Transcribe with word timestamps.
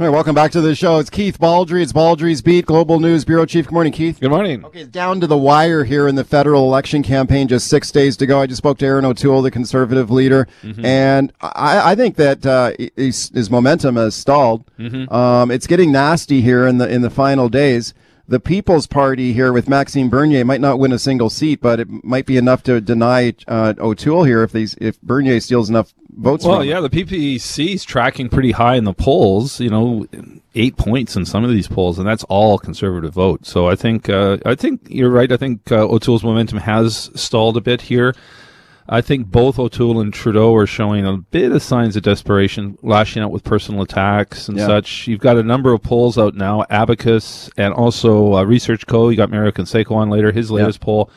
All 0.00 0.06
right, 0.06 0.14
welcome 0.14 0.34
back 0.34 0.50
to 0.52 0.62
the 0.62 0.74
show. 0.74 0.98
It's 0.98 1.10
Keith 1.10 1.38
Baldrey. 1.38 1.82
It's 1.82 1.92
Baldrey's 1.92 2.40
Beat, 2.40 2.64
Global 2.64 3.00
News 3.00 3.26
Bureau 3.26 3.44
Chief. 3.44 3.66
Good 3.66 3.74
morning, 3.74 3.92
Keith. 3.92 4.18
Good 4.18 4.30
morning. 4.30 4.64
Okay, 4.64 4.84
down 4.84 5.20
to 5.20 5.26
the 5.26 5.36
wire 5.36 5.84
here 5.84 6.08
in 6.08 6.14
the 6.14 6.24
federal 6.24 6.64
election 6.64 7.02
campaign. 7.02 7.48
Just 7.48 7.66
six 7.66 7.90
days 7.90 8.16
to 8.16 8.24
go. 8.24 8.40
I 8.40 8.46
just 8.46 8.56
spoke 8.56 8.78
to 8.78 8.86
Erin 8.86 9.04
O'Toole, 9.04 9.42
the 9.42 9.50
conservative 9.50 10.10
leader, 10.10 10.48
mm-hmm. 10.62 10.82
and 10.86 11.34
I, 11.42 11.90
I, 11.90 11.94
think 11.96 12.16
that 12.16 12.46
uh, 12.46 12.72
his, 12.96 13.28
his, 13.34 13.50
momentum 13.50 13.96
has 13.96 14.14
stalled. 14.14 14.64
Mm-hmm. 14.78 15.12
Um, 15.12 15.50
it's 15.50 15.66
getting 15.66 15.92
nasty 15.92 16.40
here 16.40 16.66
in 16.66 16.78
the 16.78 16.88
in 16.88 17.02
the 17.02 17.10
final 17.10 17.50
days 17.50 17.92
the 18.30 18.38
People's 18.38 18.86
Party 18.86 19.32
here 19.32 19.52
with 19.52 19.68
Maxime 19.68 20.08
Bernier 20.08 20.44
might 20.44 20.60
not 20.60 20.78
win 20.78 20.92
a 20.92 21.00
single 21.00 21.30
seat, 21.30 21.60
but 21.60 21.80
it 21.80 22.04
might 22.04 22.26
be 22.26 22.36
enough 22.36 22.62
to 22.62 22.80
deny 22.80 23.34
uh, 23.48 23.74
O'Toole 23.78 24.22
here 24.22 24.44
if 24.44 24.52
these 24.52 24.76
if 24.80 25.02
Bernier 25.02 25.40
steals 25.40 25.68
enough 25.68 25.92
votes. 26.16 26.44
Well, 26.44 26.64
yeah, 26.64 26.80
the 26.80 26.88
PPC 26.88 27.74
is 27.74 27.84
tracking 27.84 28.28
pretty 28.28 28.52
high 28.52 28.76
in 28.76 28.84
the 28.84 28.94
polls. 28.94 29.58
You 29.58 29.70
know, 29.70 30.06
eight 30.54 30.76
points 30.76 31.16
in 31.16 31.26
some 31.26 31.42
of 31.42 31.50
these 31.50 31.66
polls, 31.66 31.98
and 31.98 32.06
that's 32.06 32.22
all 32.24 32.56
conservative 32.56 33.12
votes. 33.12 33.50
So 33.50 33.68
I 33.68 33.74
think 33.74 34.08
uh, 34.08 34.38
I 34.46 34.54
think 34.54 34.82
you're 34.88 35.10
right. 35.10 35.30
I 35.30 35.36
think 35.36 35.72
uh, 35.72 35.88
O'Toole's 35.88 36.22
momentum 36.22 36.58
has 36.58 37.10
stalled 37.16 37.56
a 37.56 37.60
bit 37.60 37.82
here. 37.82 38.14
I 38.92 39.00
think 39.02 39.28
both 39.28 39.60
O'Toole 39.60 40.00
and 40.00 40.12
Trudeau 40.12 40.52
are 40.56 40.66
showing 40.66 41.06
a 41.06 41.16
bit 41.16 41.52
of 41.52 41.62
signs 41.62 41.94
of 41.94 42.02
desperation, 42.02 42.76
lashing 42.82 43.22
out 43.22 43.30
with 43.30 43.44
personal 43.44 43.82
attacks 43.82 44.48
and 44.48 44.58
yeah. 44.58 44.66
such. 44.66 45.06
You've 45.06 45.20
got 45.20 45.36
a 45.36 45.44
number 45.44 45.72
of 45.72 45.80
polls 45.80 46.18
out 46.18 46.34
now, 46.34 46.64
Abacus 46.68 47.48
and 47.56 47.72
also 47.72 48.34
uh, 48.34 48.42
Research 48.42 48.88
Co. 48.88 49.08
You 49.08 49.16
got 49.16 49.30
Mario 49.30 49.52
Canseco 49.52 49.92
on 49.92 50.10
later. 50.10 50.32
His 50.32 50.50
latest 50.50 50.80
yeah. 50.80 50.84
poll 50.84 51.10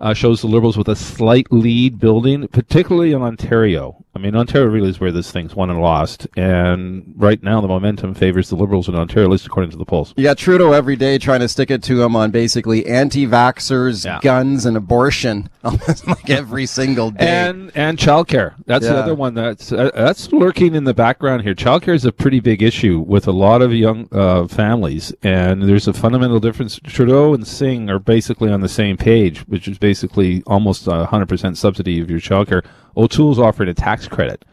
uh, 0.00 0.12
shows 0.12 0.40
the 0.40 0.48
Liberals 0.48 0.76
with 0.76 0.88
a 0.88 0.96
slight 0.96 1.52
lead 1.52 2.00
building, 2.00 2.48
particularly 2.48 3.12
in 3.12 3.22
Ontario. 3.22 4.04
I 4.18 4.20
mean, 4.20 4.34
Ontario 4.34 4.66
really 4.66 4.90
is 4.90 4.98
where 4.98 5.12
this 5.12 5.30
thing's 5.30 5.54
won 5.54 5.70
and 5.70 5.80
lost. 5.80 6.26
And 6.36 7.14
right 7.16 7.40
now, 7.40 7.60
the 7.60 7.68
momentum 7.68 8.14
favors 8.14 8.48
the 8.48 8.56
Liberals 8.56 8.88
in 8.88 8.96
Ontario, 8.96 9.28
at 9.28 9.30
least 9.30 9.46
according 9.46 9.70
to 9.70 9.76
the 9.76 9.84
polls. 9.84 10.12
You 10.16 10.24
got 10.24 10.38
Trudeau 10.38 10.72
every 10.72 10.96
day 10.96 11.18
trying 11.18 11.38
to 11.38 11.48
stick 11.48 11.70
it 11.70 11.84
to 11.84 12.02
him 12.02 12.16
on 12.16 12.32
basically 12.32 12.84
anti 12.86 13.28
vaxxers, 13.28 14.04
yeah. 14.04 14.18
guns, 14.20 14.66
and 14.66 14.76
abortion 14.76 15.48
almost 15.64 16.04
like 16.08 16.28
every 16.30 16.66
single 16.66 17.12
day. 17.12 17.28
And 17.28 17.70
and 17.76 17.96
childcare. 17.96 18.54
That's 18.66 18.84
yeah. 18.84 18.94
the 18.94 18.98
other 18.98 19.14
one 19.14 19.34
that's 19.34 19.70
uh, 19.70 19.92
that's 19.94 20.32
lurking 20.32 20.74
in 20.74 20.82
the 20.82 20.94
background 20.94 21.42
here. 21.42 21.54
Childcare 21.54 21.94
is 21.94 22.04
a 22.04 22.10
pretty 22.10 22.40
big 22.40 22.60
issue 22.60 22.98
with 22.98 23.28
a 23.28 23.32
lot 23.32 23.62
of 23.62 23.72
young 23.72 24.08
uh, 24.10 24.48
families. 24.48 25.14
And 25.22 25.62
there's 25.62 25.86
a 25.86 25.92
fundamental 25.92 26.40
difference. 26.40 26.80
Trudeau 26.82 27.34
and 27.34 27.46
Singh 27.46 27.88
are 27.88 28.00
basically 28.00 28.50
on 28.50 28.62
the 28.62 28.68
same 28.68 28.96
page, 28.96 29.46
which 29.46 29.68
is 29.68 29.78
basically 29.78 30.42
almost 30.48 30.86
100% 30.86 31.56
subsidy 31.56 32.00
of 32.00 32.10
your 32.10 32.18
childcare. 32.18 32.64
O'Toole's 32.98 33.38
offering 33.38 33.68
a 33.68 33.74
tax 33.74 34.08
credit, 34.08 34.44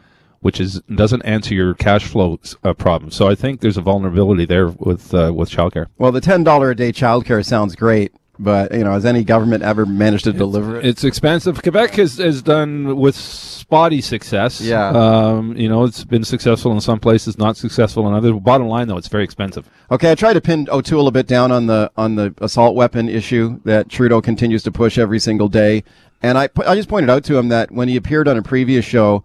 which 0.41 0.61
is 0.61 0.79
doesn't 0.93 1.23
answer 1.23 1.55
your 1.55 1.73
cash 1.73 2.05
flow 2.05 2.39
uh, 2.63 2.73
problem. 2.73 3.09
So 3.11 3.27
I 3.27 3.35
think 3.35 3.61
there's 3.61 3.77
a 3.77 3.81
vulnerability 3.81 4.45
there 4.45 4.67
with 4.67 5.13
uh, 5.13 5.33
with 5.35 5.49
childcare. 5.49 5.87
Well, 5.97 6.11
the 6.11 6.21
ten 6.21 6.43
dollar 6.43 6.69
a 6.69 6.75
day 6.75 6.91
childcare 6.91 7.43
sounds 7.43 7.75
great, 7.75 8.13
but 8.37 8.73
you 8.73 8.83
know, 8.83 8.91
has 8.91 9.05
any 9.05 9.23
government 9.23 9.63
ever 9.63 9.85
managed 9.85 10.25
to 10.25 10.29
it's, 10.29 10.37
deliver 10.39 10.79
it? 10.79 10.85
It's 10.85 11.03
expensive. 11.03 11.61
Quebec 11.61 11.95
has, 11.95 12.17
has 12.17 12.41
done 12.41 12.97
with 12.97 13.15
spotty 13.15 14.01
success. 14.01 14.61
Yeah. 14.61 14.89
Um, 14.89 15.57
you 15.57 15.67
know, 15.67 15.83
it's 15.83 16.03
been 16.03 16.23
successful 16.23 16.71
in 16.73 16.81
some 16.81 16.99
places, 16.99 17.37
not 17.37 17.57
successful 17.57 18.07
in 18.07 18.13
others. 18.13 18.33
Bottom 18.39 18.67
line, 18.67 18.87
though, 18.87 18.97
it's 18.97 19.07
very 19.07 19.23
expensive. 19.23 19.67
Okay, 19.89 20.11
I 20.11 20.15
tried 20.15 20.33
to 20.33 20.41
pin 20.41 20.67
O'Toole 20.71 21.07
a 21.07 21.11
bit 21.11 21.27
down 21.27 21.51
on 21.51 21.65
the 21.65 21.91
on 21.97 22.15
the 22.15 22.33
assault 22.41 22.75
weapon 22.75 23.09
issue 23.09 23.59
that 23.65 23.89
Trudeau 23.89 24.21
continues 24.21 24.61
to 24.63 24.71
push 24.71 24.97
every 24.99 25.19
single 25.19 25.47
day. 25.47 25.83
And 26.25 26.39
I, 26.39 26.49
I 26.65 26.73
just 26.73 26.89
pointed 26.89 27.11
out 27.11 27.23
to 27.25 27.37
him 27.37 27.49
that 27.49 27.69
when 27.69 27.87
he 27.87 27.95
appeared 27.95 28.27
on 28.27 28.35
a 28.35 28.41
previous 28.41 28.83
show 28.83 29.23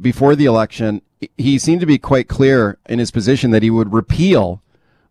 before 0.00 0.36
the 0.36 0.44
election, 0.44 1.02
he 1.36 1.58
seemed 1.58 1.80
to 1.80 1.86
be 1.86 1.98
quite 1.98 2.28
clear 2.28 2.78
in 2.88 3.00
his 3.00 3.10
position 3.10 3.50
that 3.50 3.64
he 3.64 3.70
would 3.70 3.92
repeal 3.92 4.62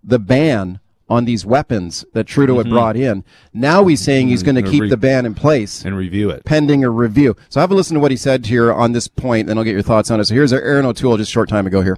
the 0.02 0.18
ban 0.18 0.80
on 1.10 1.26
these 1.26 1.46
weapons 1.46 2.06
that 2.14 2.24
Trudeau 2.24 2.54
mm-hmm. 2.54 2.70
had 2.70 2.74
brought 2.74 2.96
in. 2.96 3.26
Now 3.54 3.86
he's 3.86 4.00
saying 4.00 4.30
he's 4.30 4.44
going 4.44 4.56
to 4.56 4.62
keep 4.64 4.84
re- 4.84 4.90
the 4.90 4.96
ban 4.96 5.26
in 5.26 5.34
place 5.34 5.84
and 5.84 5.98
review 5.98 6.30
it, 6.30 6.46
pending 6.46 6.86
a 6.86 6.90
review. 6.90 7.36
So 7.50 7.60
have 7.60 7.70
a 7.70 7.76
listen 7.76 7.96
to 7.96 8.00
what 8.00 8.12
he 8.12 8.18
said 8.18 8.46
here 8.46 8.72
on 8.72 8.94
this 8.94 9.10
point, 9.10 9.50
and 9.50 9.60
I'll 9.60 9.66
get 9.66 9.74
your 9.74 9.82
thoughts 9.82 10.10
on 10.10 10.22
it. 10.22 10.26
So 10.26 10.36
here's 10.36 10.54
our 10.54 10.62
Erin 10.62 10.86
O'Toole 10.86 11.18
just 11.18 11.32
a 11.32 11.34
short 11.34 11.50
time 11.50 11.68
ago 11.68 11.82
here. 11.82 11.98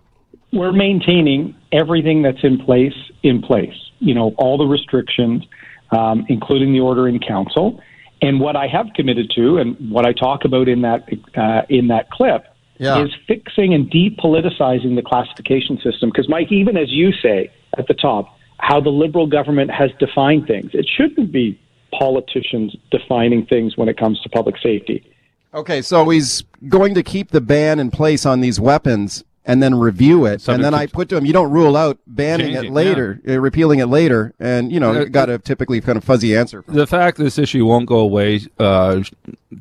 We're 0.51 0.73
maintaining 0.73 1.55
everything 1.71 2.23
that's 2.23 2.43
in 2.43 2.57
place 2.57 2.95
in 3.21 3.43
place. 3.43 3.75
You 3.99 4.15
know, 4.15 4.33
all 4.39 4.57
the 4.57 4.65
restrictions, 4.65 5.43
um, 5.91 6.25
including 6.27 6.73
the 6.73 6.79
order 6.79 7.07
in 7.07 7.19
council. 7.19 7.79
And 8.21 8.39
what 8.39 8.55
I 8.55 8.67
have 8.67 8.87
committed 8.95 9.31
to, 9.35 9.57
and 9.57 9.91
what 9.91 10.05
I 10.05 10.13
talk 10.13 10.43
about 10.43 10.67
in 10.67 10.81
that 10.81 11.07
uh, 11.35 11.61
in 11.69 11.87
that 11.89 12.09
clip, 12.09 12.45
yeah. 12.77 13.03
is 13.03 13.11
fixing 13.27 13.73
and 13.73 13.91
depoliticizing 13.91 14.95
the 14.95 15.03
classification 15.05 15.77
system. 15.77 16.09
Because, 16.09 16.27
Mike, 16.27 16.51
even 16.51 16.77
as 16.77 16.89
you 16.89 17.11
say 17.11 17.51
at 17.77 17.87
the 17.87 17.93
top, 17.93 18.35
how 18.59 18.81
the 18.81 18.89
Liberal 18.89 19.27
government 19.27 19.71
has 19.71 19.91
defined 19.99 20.47
things, 20.47 20.71
it 20.73 20.87
shouldn't 20.97 21.31
be 21.31 21.59
politicians 21.97 22.75
defining 22.91 23.45
things 23.45 23.77
when 23.77 23.87
it 23.87 23.97
comes 23.97 24.19
to 24.21 24.29
public 24.29 24.55
safety. 24.61 25.05
Okay, 25.53 25.81
so 25.81 26.09
he's 26.09 26.43
going 26.67 26.93
to 26.95 27.03
keep 27.03 27.31
the 27.31 27.41
ban 27.41 27.79
in 27.79 27.89
place 27.89 28.25
on 28.25 28.41
these 28.41 28.59
weapons 28.59 29.23
and 29.47 29.63
then 29.63 29.73
review 29.73 30.25
it. 30.25 30.41
Subject 30.41 30.55
and 30.55 30.63
then 30.63 30.73
I 30.73 30.85
put 30.85 31.09
to 31.09 31.17
him, 31.17 31.25
you 31.25 31.33
don't 31.33 31.49
rule 31.49 31.75
out 31.75 31.97
banning 32.05 32.47
changing, 32.53 32.65
it 32.65 32.73
later, 32.73 33.21
yeah. 33.23 33.35
uh, 33.35 33.39
repealing 33.39 33.79
it 33.79 33.87
later, 33.87 34.35
and 34.39 34.71
you 34.71 34.79
know, 34.79 34.93
uh, 34.93 35.05
got 35.05 35.29
a 35.29 35.39
typically 35.39 35.79
kind 35.81 35.97
of 35.97 36.03
fuzzy 36.03 36.35
answer. 36.35 36.63
The 36.67 36.85
fact 36.85 37.17
this 37.17 37.39
issue 37.39 37.65
won't 37.65 37.87
go 37.87 37.97
away 37.99 38.41
uh, 38.59 39.01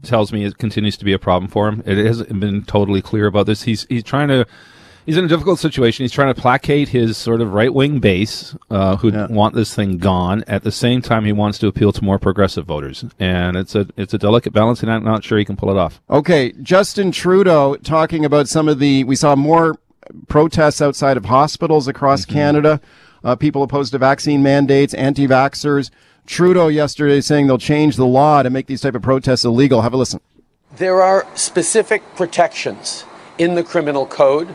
tells 0.03 0.33
me 0.33 0.45
it 0.45 0.59
continues 0.59 0.97
to 0.99 1.05
be 1.05 1.13
a 1.13 1.19
problem 1.19 1.49
for 1.49 1.69
him. 1.69 1.83
It 1.87 2.05
hasn't 2.05 2.39
been 2.41 2.65
totally 2.65 3.01
clear 3.01 3.27
about 3.27 3.47
this. 3.47 3.63
He's 3.63 3.87
he's 3.89 4.03
trying 4.03 4.29
to 4.29 4.47
he's 5.07 5.17
in 5.17 5.25
a 5.25 5.29
difficult 5.29 5.59
situation. 5.59 6.05
He's 6.05 6.13
trying 6.13 6.35
to 6.35 6.41
placate 6.41 6.91
his 6.91 7.17
sort 7.17 7.41
of 7.41 7.53
right 7.53 7.73
wing 7.73 8.01
base 8.01 8.55
uh, 8.71 8.97
who 8.97 9.11
yeah. 9.11 9.29
want 9.29 9.55
this 9.55 9.75
thing 9.75 9.97
gone. 9.99 10.45
At 10.47 10.65
the 10.65 10.73
same 10.73 11.01
time, 11.01 11.25
he 11.25 11.33
wants 11.33 11.59
to 11.61 11.69
appeal 11.69 11.93
to 11.93 12.05
more 12.05 12.19
progressive 12.19 12.67
voters, 12.67 13.05
and 13.19 13.57
it's 13.57 13.75
a 13.75 13.89
it's 13.97 14.13
a 14.13 14.19
delicate 14.19 14.53
balance, 14.53 14.83
and 14.83 14.93
I'm 14.93 15.05
not 15.05 15.25
sure 15.25 15.39
he 15.39 15.45
can 15.45 15.57
pull 15.57 15.71
it 15.71 15.79
off. 15.79 16.01
Okay, 16.11 16.53
Justin 16.63 17.13
Trudeau 17.13 17.77
talking 17.77 18.25
about 18.25 18.49
some 18.49 18.69
of 18.69 18.79
the 18.79 19.05
we 19.05 19.17
saw 19.17 19.35
more 19.37 19.79
protests 20.29 20.83
outside 20.83 21.17
of 21.17 21.25
hospitals 21.25 21.89
across 21.89 22.23
mm-hmm. 22.23 22.35
Canada. 22.35 22.81
Uh, 23.25 23.35
people 23.35 23.63
opposed 23.63 23.93
to 23.93 23.99
vaccine 23.99 24.43
mandates, 24.43 24.95
anti-vaxxers. 24.95 25.91
Trudeau 26.27 26.69
yesterday 26.69 27.21
saying 27.21 27.47
they'll 27.47 27.59
change 27.59 27.97
the 27.97 28.07
law 28.07 28.43
to 28.43 28.51
make 28.51 28.67
these 28.67 28.81
type 28.81 28.95
of 28.95 29.03
protests 29.03 29.45
illegal. 29.45 29.83
Have 29.83 29.95
a 29.95 29.97
listen. 29.97 30.21
There 30.77 31.03
are 31.03 31.27
specific 31.35 32.03
protections 32.17 33.05
in 33.39 33.55
the 33.55 33.63
criminal 33.63 34.07
code 34.07 34.55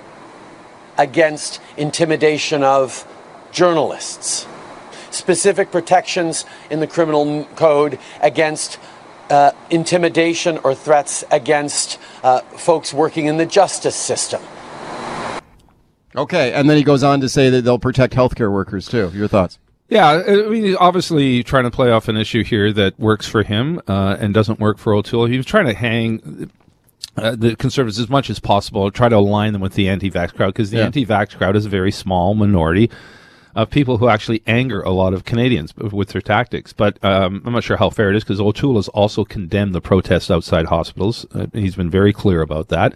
against 0.97 1.61
intimidation 1.77 2.63
of 2.63 3.07
journalists, 3.51 4.47
specific 5.11 5.71
protections 5.71 6.45
in 6.69 6.79
the 6.79 6.87
criminal 6.87 7.45
code 7.55 7.99
against 8.21 8.79
uh, 9.29 9.51
intimidation 9.69 10.57
or 10.63 10.75
threats 10.75 11.23
against 11.31 11.97
uh, 12.23 12.41
folks 12.41 12.93
working 12.93 13.25
in 13.27 13.37
the 13.37 13.45
justice 13.45 13.95
system. 13.95 14.41
Okay, 16.15 16.51
and 16.51 16.69
then 16.69 16.75
he 16.75 16.83
goes 16.83 17.03
on 17.03 17.21
to 17.21 17.29
say 17.29 17.49
that 17.49 17.61
they'll 17.61 17.79
protect 17.79 18.13
healthcare 18.13 18.51
workers 18.51 18.87
too. 18.87 19.09
Your 19.13 19.29
thoughts? 19.29 19.57
Yeah, 19.87 20.23
I 20.25 20.47
mean, 20.47 20.75
obviously 20.77 21.43
trying 21.43 21.65
to 21.65 21.71
play 21.71 21.91
off 21.91 22.07
an 22.07 22.15
issue 22.15 22.43
here 22.43 22.71
that 22.73 22.97
works 22.97 23.27
for 23.27 23.43
him 23.43 23.81
uh, 23.87 24.15
and 24.19 24.33
doesn't 24.33 24.59
work 24.59 24.77
for 24.77 24.93
O'Toole. 24.93 25.25
He 25.25 25.35
was 25.35 25.45
trying 25.45 25.65
to 25.65 25.73
hang 25.73 26.49
uh, 27.17 27.35
the 27.35 27.55
conservatives 27.55 27.99
as 27.99 28.09
much 28.09 28.29
as 28.29 28.39
possible, 28.39 28.89
try 28.91 29.09
to 29.09 29.17
align 29.17 29.53
them 29.53 29.61
with 29.61 29.73
the 29.73 29.89
anti-vax 29.89 30.33
crowd 30.33 30.47
because 30.47 30.71
the 30.71 30.77
yeah. 30.77 30.85
anti-vax 30.85 31.37
crowd 31.37 31.55
is 31.55 31.65
a 31.65 31.69
very 31.69 31.91
small 31.91 32.33
minority 32.33 32.89
of 33.53 33.69
people 33.69 33.97
who 33.97 34.07
actually 34.07 34.41
anger 34.47 34.81
a 34.81 34.91
lot 34.91 35.13
of 35.13 35.25
Canadians 35.25 35.75
with 35.75 36.09
their 36.09 36.21
tactics. 36.21 36.71
But 36.71 37.03
um, 37.03 37.41
I'm 37.45 37.53
not 37.53 37.63
sure 37.63 37.77
how 37.77 37.89
fair 37.89 38.09
it 38.09 38.15
is 38.15 38.23
because 38.23 38.39
O'Toole 38.39 38.77
has 38.77 38.87
also 38.89 39.25
condemned 39.25 39.75
the 39.75 39.81
protests 39.81 40.31
outside 40.31 40.67
hospitals. 40.67 41.25
Uh, 41.33 41.47
he's 41.53 41.75
been 41.75 41.89
very 41.89 42.13
clear 42.13 42.41
about 42.41 42.69
that. 42.69 42.93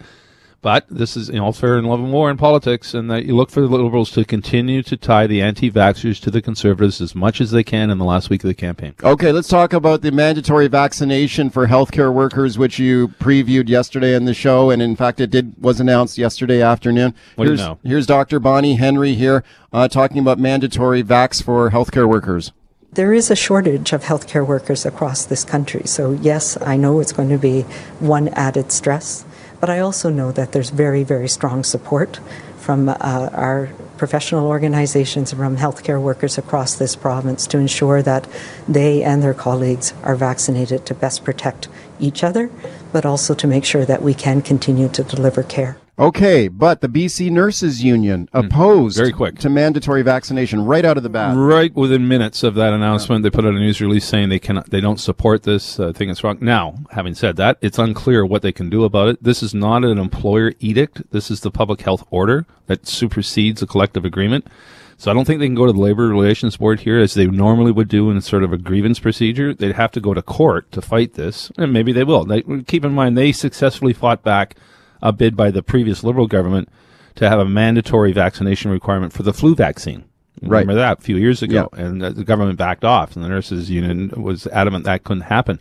But 0.66 0.84
this 0.90 1.16
is 1.16 1.28
you 1.28 1.36
know 1.36 1.52
fair 1.52 1.78
and 1.78 1.86
love 1.86 2.00
and 2.00 2.12
war 2.12 2.28
in 2.28 2.36
politics, 2.36 2.92
and 2.92 3.08
that 3.08 3.24
you 3.24 3.36
look 3.36 3.50
for 3.50 3.60
the 3.60 3.68
Liberals 3.68 4.10
to 4.10 4.24
continue 4.24 4.82
to 4.82 4.96
tie 4.96 5.28
the 5.28 5.40
anti-vaxxers 5.40 6.20
to 6.22 6.28
the 6.28 6.42
Conservatives 6.42 7.00
as 7.00 7.14
much 7.14 7.40
as 7.40 7.52
they 7.52 7.62
can 7.62 7.88
in 7.88 7.98
the 7.98 8.04
last 8.04 8.30
week 8.30 8.42
of 8.42 8.48
the 8.48 8.54
campaign. 8.54 8.92
Okay, 9.00 9.30
let's 9.30 9.46
talk 9.46 9.72
about 9.72 10.02
the 10.02 10.10
mandatory 10.10 10.66
vaccination 10.66 11.50
for 11.50 11.68
healthcare 11.68 12.12
workers, 12.12 12.58
which 12.58 12.80
you 12.80 13.06
previewed 13.20 13.68
yesterday 13.68 14.16
in 14.16 14.24
the 14.24 14.34
show, 14.34 14.70
and 14.70 14.82
in 14.82 14.96
fact, 14.96 15.20
it 15.20 15.30
did 15.30 15.54
was 15.62 15.78
announced 15.78 16.18
yesterday 16.18 16.60
afternoon. 16.60 17.14
What 17.36 17.46
here's, 17.46 17.60
do 17.60 17.62
you 17.62 17.68
know? 17.68 17.78
Here's 17.84 18.06
Dr. 18.06 18.40
Bonnie 18.40 18.74
Henry 18.74 19.14
here 19.14 19.44
uh, 19.72 19.86
talking 19.86 20.18
about 20.18 20.40
mandatory 20.40 21.04
vax 21.04 21.40
for 21.40 21.70
healthcare 21.70 22.08
workers. 22.08 22.50
There 22.90 23.12
is 23.12 23.30
a 23.30 23.36
shortage 23.36 23.92
of 23.92 24.02
healthcare 24.02 24.44
workers 24.44 24.84
across 24.84 25.26
this 25.26 25.44
country. 25.44 25.82
So, 25.84 26.10
yes, 26.10 26.60
I 26.60 26.76
know 26.76 26.98
it's 26.98 27.12
going 27.12 27.28
to 27.28 27.38
be 27.38 27.62
one 28.00 28.26
added 28.30 28.72
stress. 28.72 29.24
But 29.66 29.72
I 29.72 29.80
also 29.80 30.10
know 30.10 30.30
that 30.30 30.52
there's 30.52 30.70
very, 30.70 31.02
very 31.02 31.28
strong 31.28 31.64
support 31.64 32.20
from 32.56 32.88
uh, 32.88 32.94
our 33.00 33.68
professional 33.96 34.46
organizations 34.46 35.32
from 35.32 35.56
healthcare 35.56 36.00
workers 36.00 36.38
across 36.38 36.76
this 36.76 36.94
province 36.94 37.48
to 37.48 37.58
ensure 37.58 38.00
that 38.00 38.28
they 38.68 39.02
and 39.02 39.24
their 39.24 39.34
colleagues 39.34 39.92
are 40.04 40.14
vaccinated 40.14 40.86
to 40.86 40.94
best 40.94 41.24
protect 41.24 41.66
each 41.98 42.22
other, 42.22 42.48
but 42.92 43.04
also 43.04 43.34
to 43.34 43.48
make 43.48 43.64
sure 43.64 43.84
that 43.84 44.02
we 44.02 44.14
can 44.14 44.40
continue 44.40 44.88
to 44.90 45.02
deliver 45.02 45.42
care. 45.42 45.76
Okay, 45.98 46.48
but 46.48 46.82
the 46.82 46.88
BC 46.88 47.30
Nurses 47.30 47.82
Union 47.82 48.28
opposed 48.34 48.98
Hmm. 48.98 49.02
Very 49.02 49.12
quick. 49.12 49.38
to 49.38 49.48
mandatory 49.48 50.02
vaccination 50.02 50.62
right 50.66 50.84
out 50.84 50.98
of 50.98 51.02
the 51.02 51.08
bat. 51.08 51.34
Right 51.34 51.74
within 51.74 52.06
minutes 52.06 52.42
of 52.42 52.54
that 52.56 52.74
announcement, 52.74 53.22
they 53.22 53.30
put 53.30 53.46
out 53.46 53.54
a 53.54 53.58
news 53.58 53.80
release 53.80 54.04
saying 54.04 54.28
they 54.28 54.38
cannot, 54.38 54.68
they 54.68 54.82
don't 54.82 55.00
support 55.00 55.44
this. 55.44 55.80
I 55.80 55.92
think 55.92 56.10
it's 56.10 56.22
wrong. 56.22 56.36
Now, 56.42 56.74
having 56.90 57.14
said 57.14 57.36
that, 57.36 57.56
it's 57.62 57.78
unclear 57.78 58.26
what 58.26 58.42
they 58.42 58.52
can 58.52 58.68
do 58.68 58.84
about 58.84 59.08
it. 59.08 59.22
This 59.22 59.42
is 59.42 59.54
not 59.54 59.84
an 59.86 59.96
employer 59.96 60.52
edict. 60.60 61.00
This 61.12 61.30
is 61.30 61.40
the 61.40 61.50
public 61.50 61.80
health 61.80 62.06
order 62.10 62.44
that 62.66 62.86
supersedes 62.86 63.62
a 63.62 63.66
collective 63.66 64.04
agreement. 64.04 64.46
So 64.98 65.10
I 65.10 65.14
don't 65.14 65.24
think 65.26 65.40
they 65.40 65.46
can 65.46 65.54
go 65.54 65.64
to 65.66 65.72
the 65.72 65.80
labor 65.80 66.08
relations 66.08 66.58
board 66.58 66.80
here 66.80 66.98
as 66.98 67.14
they 67.14 67.26
normally 67.26 67.72
would 67.72 67.88
do 67.88 68.10
in 68.10 68.20
sort 68.20 68.44
of 68.44 68.52
a 68.52 68.58
grievance 68.58 68.98
procedure. 68.98 69.54
They'd 69.54 69.76
have 69.76 69.92
to 69.92 70.00
go 70.00 70.12
to 70.12 70.20
court 70.22 70.70
to 70.72 70.82
fight 70.82 71.14
this, 71.14 71.50
and 71.56 71.72
maybe 71.72 71.92
they 71.92 72.04
will. 72.04 72.24
They, 72.26 72.42
keep 72.66 72.84
in 72.84 72.92
mind 72.92 73.16
they 73.16 73.32
successfully 73.32 73.94
fought 73.94 74.22
back 74.22 74.56
a 75.02 75.12
bid 75.12 75.36
by 75.36 75.50
the 75.50 75.62
previous 75.62 76.02
Liberal 76.04 76.26
government 76.26 76.68
to 77.16 77.28
have 77.28 77.38
a 77.38 77.44
mandatory 77.44 78.12
vaccination 78.12 78.70
requirement 78.70 79.12
for 79.12 79.22
the 79.22 79.32
flu 79.32 79.54
vaccine. 79.54 80.04
Right. 80.42 80.60
Remember 80.60 80.74
that 80.74 80.98
a 80.98 81.02
few 81.02 81.16
years 81.16 81.42
ago, 81.42 81.70
Yeah. 81.72 81.84
and 81.84 82.02
the 82.02 82.24
government 82.24 82.58
backed 82.58 82.84
off, 82.84 83.16
and 83.16 83.24
the 83.24 83.28
nurses 83.28 83.70
union 83.70 84.12
was 84.16 84.46
adamant 84.48 84.84
that 84.84 85.02
couldn't 85.04 85.22
happen. 85.22 85.58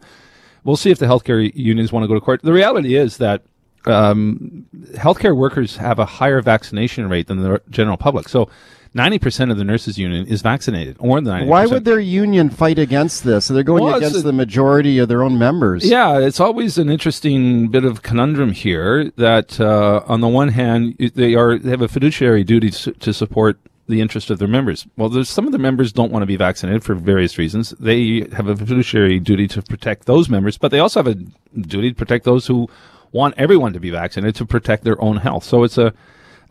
We'll 0.66 0.76
see 0.76 0.92
if 0.92 1.00
the 1.00 1.06
healthcare 1.06 1.50
unions 1.56 1.94
want 1.94 2.04
to 2.04 2.08
go 2.08 2.14
to 2.16 2.20
court. 2.20 2.42
The 2.42 2.52
reality 2.52 2.96
is 2.96 3.18
that 3.18 3.44
um, 3.86 4.66
healthcare 4.96 5.36
workers 5.38 5.78
have 5.78 6.00
a 6.00 6.06
higher 6.06 6.42
vaccination 6.42 7.08
rate 7.08 7.28
than 7.28 7.42
the 7.42 7.62
general 7.70 7.98
public. 7.98 8.28
So, 8.28 8.50
ninety 8.96 9.20
percent 9.20 9.52
of 9.52 9.58
the 9.58 9.64
nurses 9.64 10.00
union 10.00 10.26
is 10.26 10.42
vaccinated, 10.42 10.96
or 11.00 11.18
than 11.22 11.26
ninety. 11.26 11.48
Why 11.48 11.68
would 11.68 11.86
their 11.86 12.00
union 12.00 12.50
fight 12.50 12.80
against 12.80 13.24
this? 13.24 13.46
So 13.46 13.54
they're 13.54 13.62
going 13.62 13.84
Well, 13.84 13.96
against 13.96 14.18
a- 14.18 14.22
the 14.22 14.34
majority 14.34 14.98
of 14.98 15.08
their 15.08 15.22
own 15.22 15.38
members. 15.38 15.86
Yeah, 15.88 16.18
it's 16.20 16.40
always 16.40 16.80
an 16.80 16.90
interesting 16.90 17.68
bit 17.68 17.84
of 17.86 18.02
conundrum 18.02 18.54
here. 18.54 19.12
That 19.18 19.60
uh, 19.60 20.02
on 20.08 20.22
the 20.22 20.28
one 20.28 20.48
hand, 20.50 20.96
they 20.98 21.36
are 21.36 21.60
they 21.60 21.70
have 21.70 21.82
a 21.84 21.88
fiduciary 21.88 22.44
duty 22.44 22.72
to, 22.72 22.92
to 22.94 23.14
support 23.14 23.60
the 23.88 24.02
interest 24.02 24.32
of 24.32 24.40
their 24.40 24.48
members. 24.48 24.88
Well, 24.98 25.10
there's 25.10 25.30
some 25.30 25.46
of 25.46 25.52
the 25.52 25.60
members 25.60 25.92
don't 25.94 26.12
want 26.12 26.24
to 26.24 26.28
be 26.28 26.38
vaccinated 26.38 26.84
for 26.84 26.96
various 26.96 27.38
reasons. 27.38 27.70
They 27.80 28.28
have 28.34 28.48
a 28.48 28.56
fiduciary 28.56 29.20
duty 29.20 29.48
to 29.50 29.62
protect 29.62 30.06
those 30.08 30.28
members, 30.28 30.58
but 30.58 30.72
they 30.72 30.80
also 30.80 31.04
have 31.04 31.08
a 31.16 31.16
duty 31.60 31.90
to 31.92 31.96
protect 31.96 32.26
those 32.26 32.48
who 32.48 32.68
want 33.12 33.36
everyone 33.38 33.74
to 33.74 33.80
be 33.80 33.92
vaccinated 33.92 34.36
to 34.38 34.46
protect 34.46 34.86
their 34.86 35.00
own 35.04 35.18
health. 35.18 35.44
So 35.44 35.64
it's 35.64 35.78
a 35.78 35.94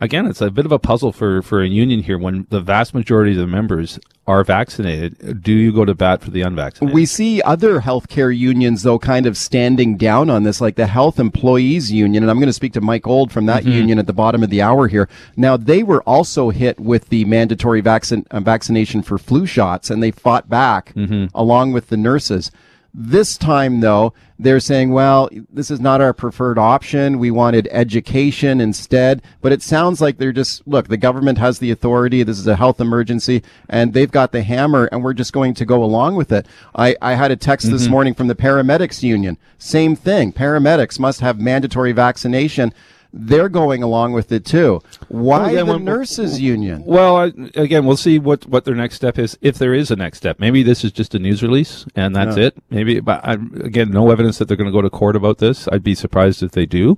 again, 0.01 0.25
it's 0.25 0.41
a 0.41 0.49
bit 0.49 0.65
of 0.65 0.71
a 0.71 0.79
puzzle 0.79 1.11
for, 1.11 1.41
for 1.41 1.61
a 1.61 1.67
union 1.67 2.03
here 2.03 2.17
when 2.17 2.47
the 2.49 2.61
vast 2.61 2.93
majority 2.93 3.31
of 3.31 3.37
the 3.37 3.47
members 3.47 3.99
are 4.27 4.43
vaccinated. 4.43 5.43
Do 5.43 5.51
you 5.51 5.71
go 5.71 5.85
to 5.85 5.93
bat 5.93 6.21
for 6.21 6.31
the 6.31 6.41
unvaccinated? 6.41 6.95
We 6.95 7.05
see 7.05 7.41
other 7.43 7.81
healthcare 7.81 8.35
unions, 8.35 8.81
though, 8.83 8.97
kind 8.97 9.25
of 9.27 9.37
standing 9.37 9.97
down 9.97 10.29
on 10.29 10.43
this, 10.43 10.59
like 10.59 10.75
the 10.75 10.87
Health 10.87 11.19
Employees 11.19 11.91
Union. 11.91 12.23
And 12.23 12.31
I'm 12.31 12.37
going 12.37 12.47
to 12.47 12.53
speak 12.53 12.73
to 12.73 12.81
Mike 12.81 13.05
Old 13.05 13.31
from 13.31 13.45
that 13.45 13.65
union 13.65 13.99
at 13.99 14.07
the 14.07 14.13
bottom 14.13 14.41
of 14.43 14.49
the 14.49 14.61
hour 14.63 14.87
here. 14.87 15.07
Now, 15.37 15.57
they 15.57 15.83
were 15.83 16.01
also 16.03 16.49
hit 16.49 16.79
with 16.79 17.09
the 17.09 17.25
mandatory 17.25 17.81
vaccin- 17.83 18.25
uh, 18.31 18.39
vaccination 18.39 19.03
for 19.03 19.17
flu 19.19 19.45
shots, 19.45 19.89
and 19.91 20.01
they 20.01 20.11
fought 20.11 20.49
back 20.49 20.91
along 21.35 21.73
with 21.73 21.89
the 21.89 21.97
nurses. 21.97 22.51
This 22.97 23.37
time, 23.37 23.81
though, 23.81 24.13
they're 24.39 24.61
saying, 24.61 24.93
well, 24.93 25.29
this 25.51 25.69
is 25.69 25.81
not 25.81 25.99
our 25.99 26.13
preferred 26.13 26.57
option. 26.57 27.19
We 27.19 27.29
wanted 27.29 27.67
education 27.69 28.61
instead. 28.61 29.21
But 29.41 29.51
it 29.51 29.61
sounds 29.61 29.99
like 29.99 30.17
they're 30.17 30.31
just, 30.31 30.65
look, 30.65 30.87
the 30.87 30.95
government 30.95 31.37
has 31.37 31.59
the 31.59 31.71
authority. 31.71 32.23
This 32.23 32.39
is 32.39 32.47
a 32.47 32.55
health 32.55 32.79
emergency 32.79 33.43
and 33.67 33.93
they've 33.93 34.11
got 34.11 34.31
the 34.31 34.43
hammer 34.43 34.85
and 34.93 35.03
we're 35.03 35.13
just 35.13 35.33
going 35.33 35.53
to 35.55 35.65
go 35.65 35.83
along 35.83 36.15
with 36.15 36.31
it. 36.31 36.47
I, 36.73 36.95
I 37.01 37.15
had 37.15 37.31
a 37.31 37.35
text 37.35 37.69
this 37.69 37.83
mm-hmm. 37.83 37.91
morning 37.91 38.13
from 38.13 38.27
the 38.27 38.35
paramedics 38.35 39.03
union. 39.03 39.37
Same 39.57 39.97
thing. 39.97 40.31
Paramedics 40.31 40.97
must 40.97 41.19
have 41.19 41.37
mandatory 41.37 41.91
vaccination. 41.91 42.73
They're 43.17 43.47
going 43.47 43.81
along 43.81 44.11
with 44.11 44.33
it 44.33 44.43
too. 44.43 44.81
Why 45.07 45.51
again, 45.51 45.65
the 45.67 45.73
when- 45.73 45.85
nurses 45.85 46.41
union? 46.41 46.83
Well, 46.85 47.15
I, 47.15 47.31
again, 47.55 47.85
we'll 47.85 47.95
see 47.95 48.19
what, 48.19 48.45
what 48.45 48.65
their 48.65 48.75
next 48.75 48.95
step 48.95 49.17
is, 49.17 49.37
if 49.41 49.57
there 49.57 49.73
is 49.73 49.89
a 49.89 49.95
next 49.95 50.17
step. 50.17 50.37
Maybe 50.37 50.63
this 50.63 50.83
is 50.83 50.91
just 50.91 51.15
a 51.15 51.19
news 51.19 51.41
release 51.41 51.85
and 51.95 52.13
that's 52.13 52.35
it. 52.35 52.57
Maybe, 52.69 52.99
but 52.99 53.21
I, 53.23 53.33
again, 53.33 53.89
no 53.91 54.11
evidence 54.11 54.37
that 54.37 54.49
they're 54.49 54.57
going 54.57 54.69
to 54.69 54.73
go 54.73 54.81
to 54.81 54.89
court 54.89 55.15
about 55.15 55.37
this. 55.37 55.67
I'd 55.71 55.81
be 55.81 55.95
surprised 55.95 56.43
if 56.43 56.51
they 56.51 56.65
do. 56.65 56.97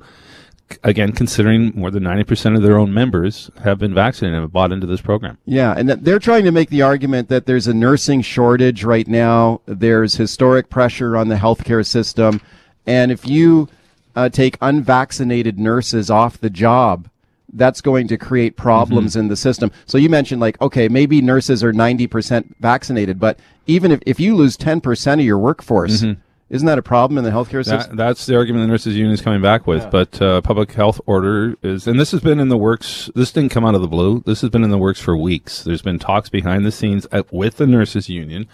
Again, 0.84 1.14
considering 1.14 1.72
more 1.75 1.92
than 1.92 2.04
90% 2.04 2.58
of 2.58 2.64
their 2.64 2.78
own 2.78 2.94
members 2.94 3.50
have 3.64 3.78
been 3.78 3.94
vaccinated 3.94 4.36
and 4.36 4.44
have 4.44 4.52
bought 4.52 4.72
into 4.72 4.88
this 4.88 5.00
program. 5.00 5.38
Yeah, 5.46 5.74
and 5.78 5.88
they're 5.88 6.19
trying 6.19 6.44
to 6.46 6.52
make 6.52 6.69
the 6.69 6.81
argument 6.81 7.30
that 7.30 7.46
there's 7.46 7.68
a 7.68 7.74
nursing 7.74 8.22
shortage 8.22 8.84
right 8.84 9.08
now. 9.08 9.62
There's 9.66 10.16
historic 10.16 10.69
pressure 10.69 11.16
on 11.16 11.30
the 11.30 11.36
healthcare 11.36 11.86
system, 11.86 12.42
and 12.86 13.14
if 13.14 13.25
you 13.25 13.69
uh, 14.18 14.30
take 14.30 14.58
unvaccinated 14.62 15.60
nurses 15.60 16.10
off 16.10 16.40
the 16.40 16.50
job, 16.50 17.08
that's 17.54 17.81
going 17.81 18.08
to 18.08 18.18
create 18.18 18.58
problems 18.58 19.16
in 19.16 19.28
the 19.28 19.36
system. 19.36 19.72
So 19.86 19.98
you 19.98 20.10
mentioned 20.10 20.42
like, 20.42 20.60
okay, 20.60 20.90
maybe 20.90 21.22
nurses 21.22 21.64
are 21.64 21.72
90% 21.72 22.56
vaccinated, 22.60 23.19
but 23.19 23.40
even 23.68 23.92
if, 23.92 24.00
if 24.06 24.19
you 24.19 24.36
lose 24.36 24.58
10% 24.58 25.14
of 25.14 25.19
your 25.22 25.38
workforce, 25.38 26.04
isn't 26.50 26.66
that 26.66 26.80
a 26.80 26.81
problem 26.81 27.18
in 27.18 27.24
the 27.24 27.30
healthcare 27.30 27.64
system? 27.64 27.96
That, 27.96 28.08
that's 28.08 28.25
the 28.25 28.36
argument 28.36 28.64
the 28.64 28.72
nurses 28.72 28.96
union 28.96 29.14
is 29.14 29.22
coming 29.22 29.42
back 29.42 29.68
with. 29.68 29.90
But 29.92 30.22
uh, 30.22 30.42
public 30.42 30.72
health 30.72 31.00
order 31.06 31.56
is, 31.62 31.88
and 31.88 32.00
this 32.00 32.12
has 32.12 32.22
been 32.22 32.40
in 32.40 32.50
the 32.50 32.58
works. 32.58 33.12
This 33.16 33.31
didn't 33.31 33.52
come 33.52 33.66
out 33.66 33.75
of 33.75 33.81
the 33.81 33.88
blue. 33.88 34.24
This 34.25 34.42
has 34.42 34.50
been 34.50 34.64
in 34.64 34.72
the 34.72 34.78
works 34.78 35.00
for 35.00 35.16
weeks. 35.16 35.62
There's 35.64 35.81
been 35.84 36.00
talks 36.00 36.30
behind 36.30 36.66
the 36.66 36.72
scenes 36.72 37.06
at, 37.12 37.31
with 37.31 37.58
the 37.58 37.68
nurses 37.68 38.10
union 38.10 38.48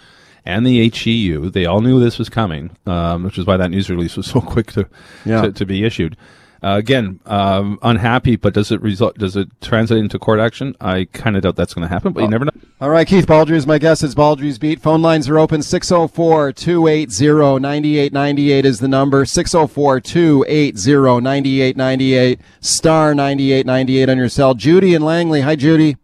and 0.44 0.66
the 0.66 0.88
HEU. 0.88 1.50
They 1.50 1.66
all 1.66 1.80
knew 1.80 2.00
this 2.00 2.18
was 2.18 2.28
coming, 2.28 2.76
um, 2.86 3.22
which 3.24 3.38
is 3.38 3.46
why 3.46 3.56
that 3.56 3.70
news 3.70 3.88
release 3.90 4.16
was 4.16 4.26
so 4.30 4.40
quick 4.40 4.72
to 4.72 4.86
Yeah. 5.24 5.42
to, 5.42 5.52
to 5.52 5.66
be 5.66 5.84
issued. 5.84 6.16
Uh, 6.62 6.78
again, 6.78 7.20
um, 7.26 7.78
unhappy, 7.82 8.36
but 8.36 8.54
does 8.54 8.72
it 8.72 8.80
result? 8.80 9.18
Does 9.18 9.36
it 9.36 9.48
translate 9.60 10.00
into 10.00 10.18
court 10.18 10.40
action? 10.40 10.74
I 10.80 11.06
kind 11.12 11.36
of 11.36 11.42
doubt 11.42 11.56
that's 11.56 11.74
going 11.74 11.86
to 11.86 11.92
happen, 11.92 12.14
but 12.14 12.22
you 12.22 12.28
never 12.28 12.46
know. 12.46 12.52
All 12.80 12.88
right, 12.88 13.06
Keith 13.06 13.26
Baldrey 13.26 13.50
is 13.56 13.66
my 13.66 13.76
guest. 13.76 14.02
It's 14.02 14.14
Baldrey's 14.14 14.58
Beat. 14.58 14.80
Phone 14.80 15.02
lines 15.02 15.28
are 15.28 15.38
open. 15.38 15.62
604 15.62 16.52
280 16.52 17.60
9898 17.60 18.64
is 18.64 18.80
the 18.80 18.88
number. 18.88 19.26
604 19.26 20.00
280 20.00 21.20
9898. 21.20 22.40
Star 22.60 23.14
9898 23.14 24.08
on 24.08 24.16
your 24.16 24.30
cell. 24.30 24.54
Judy 24.54 24.94
and 24.94 25.04
Langley. 25.04 25.42
Hi, 25.42 25.56
Judy. 25.56 25.98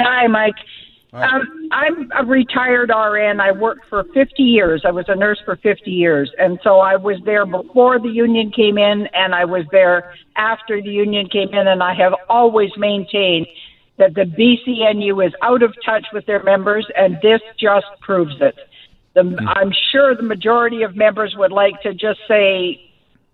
Hi, 0.00 0.26
Mike. 0.26 0.54
Um, 1.14 1.68
I'm 1.70 2.10
a 2.16 2.24
retired 2.24 2.90
RN. 2.90 3.40
I 3.40 3.52
worked 3.52 3.88
for 3.88 4.02
50 4.12 4.42
years. 4.42 4.82
I 4.84 4.90
was 4.90 5.04
a 5.06 5.14
nurse 5.14 5.40
for 5.44 5.56
50 5.56 5.90
years. 5.90 6.30
And 6.38 6.58
so 6.64 6.80
I 6.80 6.96
was 6.96 7.18
there 7.24 7.46
before 7.46 8.00
the 8.00 8.08
union 8.08 8.50
came 8.50 8.78
in, 8.78 9.06
and 9.14 9.32
I 9.32 9.44
was 9.44 9.64
there 9.70 10.14
after 10.36 10.82
the 10.82 10.90
union 10.90 11.28
came 11.28 11.50
in. 11.50 11.68
And 11.68 11.82
I 11.82 11.94
have 11.94 12.14
always 12.28 12.70
maintained 12.76 13.46
that 13.96 14.14
the 14.14 14.22
BCNU 14.22 15.24
is 15.24 15.32
out 15.42 15.62
of 15.62 15.72
touch 15.84 16.04
with 16.12 16.26
their 16.26 16.42
members, 16.42 16.84
and 16.96 17.16
this 17.22 17.40
just 17.60 17.86
proves 18.00 18.34
it. 18.40 18.56
The, 19.14 19.20
I'm 19.46 19.72
sure 19.92 20.16
the 20.16 20.24
majority 20.24 20.82
of 20.82 20.96
members 20.96 21.36
would 21.38 21.52
like 21.52 21.80
to 21.82 21.94
just 21.94 22.18
say, 22.26 22.90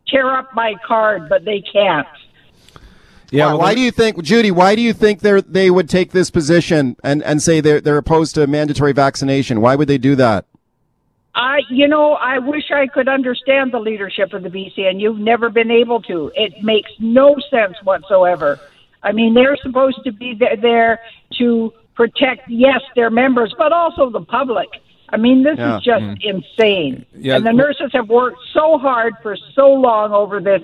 tear 0.07 0.37
up 0.37 0.51
my 0.55 0.75
card, 0.87 1.31
but 1.31 1.47
they 1.47 1.63
can't. 1.73 2.07
Yeah. 3.31 3.47
why, 3.47 3.53
well, 3.53 3.59
why 3.61 3.75
do 3.75 3.81
you 3.81 3.91
think, 3.91 4.23
Judy, 4.23 4.51
why 4.51 4.75
do 4.75 4.83
you 4.83 4.93
think 4.93 5.21
they 5.21 5.41
they 5.43 5.71
would 5.71 5.89
take 5.89 6.13
this 6.13 6.31
position 6.31 6.97
and, 7.05 7.23
and 7.23 7.43
say 7.43 7.61
they're, 7.61 7.81
they're 7.81 7.97
opposed 7.97 8.35
to 8.35 8.47
mandatory 8.47 8.93
vaccination? 8.93 9.61
Why 9.61 9.77
would 9.77 9.89
they 9.89 9.99
do 9.99 10.17
that? 10.17 10.47
I, 11.35 11.61
you 11.71 11.87
know, 11.87 12.15
I 12.15 12.39
wish 12.39 12.71
I 12.73 12.87
could 12.89 13.09
understand 13.09 13.73
the 13.73 13.79
leadership 13.79 14.33
of 14.33 14.43
the 14.43 14.49
BC, 14.49 14.81
and 14.81 15.01
you've 15.01 15.19
never 15.19 15.49
been 15.49 15.71
able 15.71 16.03
to. 16.03 16.33
It 16.35 16.65
makes 16.65 16.91
no 16.99 17.37
sense 17.51 17.77
whatsoever. 17.85 18.59
I 19.03 19.13
mean, 19.13 19.35
they're 19.35 19.57
supposed 19.63 20.01
to 20.05 20.13
be 20.13 20.35
th- 20.35 20.61
there 20.61 21.01
to 21.39 21.73
protect, 21.95 22.49
yes, 22.49 22.81
their 22.97 23.11
members, 23.11 23.55
but 23.57 23.73
also 23.73 24.11
the 24.11 24.23
public. 24.23 24.69
I 25.09 25.17
mean, 25.17 25.43
this 25.43 25.59
Yeah. 25.59 25.77
is 25.77 25.83
just 25.83 26.03
mm. 26.03 26.17
insane. 26.23 27.07
Yeah. 27.17 27.37
And 27.37 27.47
the 27.47 27.53
nurses 27.53 27.91
have 27.93 28.09
worked 28.09 28.39
so 28.53 28.79
hard 28.79 29.15
for 29.23 29.37
so 29.55 29.73
long 29.73 30.13
over 30.13 30.41
this 30.41 30.63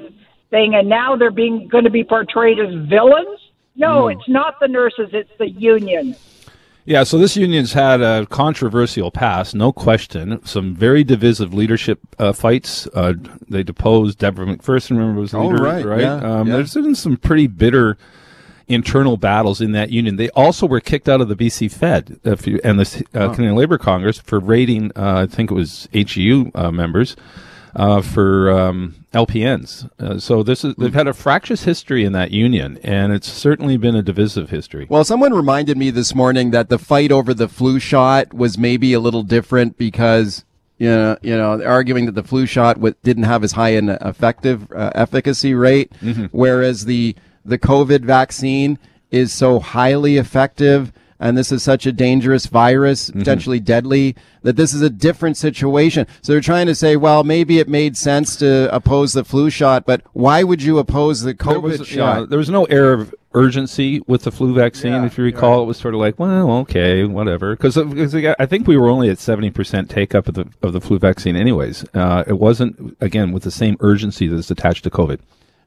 thing, 0.50 0.74
and 0.74 0.88
now 0.88 1.16
they're 1.16 1.30
being 1.30 1.68
going 1.68 1.84
to 1.84 1.90
be 1.90 2.04
portrayed 2.04 2.58
as 2.58 2.72
villains. 2.88 3.40
No, 3.74 4.08
it's 4.08 4.28
not 4.28 4.58
the 4.60 4.68
nurses; 4.68 5.10
it's 5.12 5.30
the 5.38 5.48
union. 5.50 6.16
Yeah, 6.86 7.02
so 7.02 7.18
this 7.18 7.36
union's 7.36 7.72
had 7.72 8.00
a 8.00 8.26
controversial 8.26 9.10
past, 9.10 9.56
no 9.56 9.72
question. 9.72 10.40
Some 10.46 10.72
very 10.72 11.02
divisive 11.02 11.52
leadership 11.52 11.98
uh, 12.20 12.32
fights. 12.32 12.86
Uh, 12.94 13.14
they 13.48 13.64
deposed 13.64 14.18
Debra 14.18 14.46
McPherson, 14.46 14.90
remember, 14.90 15.20
was 15.20 15.32
the 15.32 15.38
Oh, 15.38 15.48
leader, 15.48 15.64
right, 15.64 16.00
yeah, 16.00 16.14
um, 16.14 16.46
yeah. 16.46 16.54
There's 16.54 16.74
been 16.74 16.94
some 16.94 17.16
pretty 17.16 17.48
bitter 17.48 17.98
internal 18.68 19.16
battles 19.16 19.60
in 19.60 19.72
that 19.72 19.90
union. 19.90 20.14
They 20.14 20.30
also 20.30 20.64
were 20.64 20.78
kicked 20.80 21.08
out 21.08 21.20
of 21.20 21.28
the 21.28 21.34
BC 21.34 21.72
Fed 21.72 22.20
if 22.22 22.46
you, 22.46 22.60
and 22.62 22.78
the 22.78 23.04
uh, 23.14 23.32
Canadian 23.34 23.56
Labour 23.56 23.78
Congress 23.78 24.18
for 24.18 24.38
raiding, 24.38 24.92
uh, 24.94 25.22
I 25.22 25.26
think 25.26 25.50
it 25.50 25.54
was 25.54 25.88
HEU 25.92 26.52
uh, 26.54 26.70
members. 26.70 27.16
Uh, 27.76 28.00
for 28.00 28.50
um, 28.50 28.94
LPNs, 29.12 29.90
uh, 30.00 30.18
so 30.18 30.42
this 30.42 30.64
is 30.64 30.74
they've 30.76 30.94
had 30.94 31.06
a 31.06 31.12
fractious 31.12 31.64
history 31.64 32.06
in 32.06 32.12
that 32.14 32.30
union, 32.30 32.78
and 32.82 33.12
it's 33.12 33.30
certainly 33.30 33.76
been 33.76 33.94
a 33.94 34.00
divisive 34.02 34.48
history. 34.48 34.86
Well, 34.88 35.04
someone 35.04 35.34
reminded 35.34 35.76
me 35.76 35.90
this 35.90 36.14
morning 36.14 36.52
that 36.52 36.70
the 36.70 36.78
fight 36.78 37.12
over 37.12 37.34
the 37.34 37.48
flu 37.48 37.78
shot 37.78 38.32
was 38.32 38.56
maybe 38.56 38.94
a 38.94 39.00
little 39.00 39.22
different 39.22 39.76
because 39.76 40.46
you 40.78 40.88
know, 40.88 41.16
you 41.20 41.36
know, 41.36 41.62
arguing 41.64 42.06
that 42.06 42.14
the 42.14 42.22
flu 42.22 42.46
shot 42.46 42.80
didn't 43.02 43.24
have 43.24 43.44
as 43.44 43.52
high 43.52 43.70
an 43.70 43.90
effective 43.90 44.70
uh, 44.72 44.90
efficacy 44.94 45.54
rate, 45.54 45.92
whereas 46.32 46.86
the 46.86 47.14
the 47.44 47.58
COVID 47.58 48.04
vaccine 48.04 48.78
is 49.10 49.32
so 49.32 49.60
highly 49.60 50.16
effective 50.16 50.92
and 51.18 51.36
this 51.36 51.50
is 51.52 51.62
such 51.62 51.86
a 51.86 51.92
dangerous 51.92 52.46
virus, 52.46 53.08
Mm-hmm. 53.10 53.18
potentially 53.20 53.60
deadly, 53.60 54.14
that 54.42 54.56
this 54.56 54.72
is 54.74 54.82
a 54.82 54.90
different 54.90 55.36
situation. 55.36 56.06
So 56.22 56.32
they're 56.32 56.40
trying 56.40 56.66
to 56.66 56.74
say, 56.74 56.96
well, 56.96 57.24
maybe 57.24 57.58
it 57.58 57.68
made 57.68 57.96
sense 57.96 58.36
to 58.36 58.74
oppose 58.74 59.12
the 59.12 59.24
flu 59.24 59.50
shot, 59.50 59.84
but 59.86 60.02
why 60.12 60.42
would 60.42 60.62
you 60.62 60.78
oppose 60.78 61.20
the 61.22 61.34
There 61.34 61.34
COVID 61.56 61.78
was, 61.78 61.86
shot? 61.88 62.20
yeah, 62.20 62.26
there 62.28 62.38
was 62.38 62.50
no 62.50 62.64
air 62.66 62.92
of 62.92 63.14
urgency 63.34 64.00
with 64.06 64.22
the 64.22 64.30
flu 64.30 64.54
vaccine. 64.54 64.92
Yeah, 64.92 65.04
if 65.06 65.18
you 65.18 65.24
recall, 65.24 65.62
it 65.62 65.66
was 65.66 65.76
sort 65.76 65.94
of 65.94 66.00
like, 66.00 66.18
well, 66.18 66.50
okay, 66.60 67.04
whatever. 67.04 67.54
Because 67.56 67.76
I 67.76 68.46
think 68.46 68.66
we 68.66 68.76
were 68.76 68.88
only 68.88 69.10
at 69.10 69.18
seventy 69.18 69.50
percent 69.50 69.90
take 69.90 70.14
up 70.14 70.28
of 70.28 70.34
the 70.34 70.46
of 70.62 70.72
the 70.72 70.80
flu 70.80 70.98
vaccine, 70.98 71.36
anyways. 71.36 71.84
Uh, 71.92 72.24
it 72.26 72.38
wasn't 72.38 72.96
again 73.00 73.32
with 73.32 73.42
the 73.42 73.50
same 73.50 73.76
urgency 73.80 74.26
that 74.28 74.36
is 74.36 74.50
attached 74.50 74.84
to 74.84 74.90
COVID. 74.90 75.18